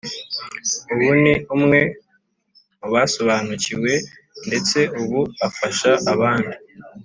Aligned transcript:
ubu 0.93 1.09
ni 1.21 1.33
umwe 1.55 1.79
mu 2.79 2.87
basobanukiwe, 2.93 3.91
ndetse 4.47 4.79
ubu 5.01 5.19
afasha 5.47 5.91
abandi 6.13 6.55